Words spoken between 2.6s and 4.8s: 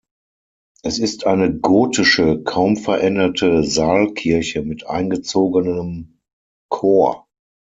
veränderte Saalkirche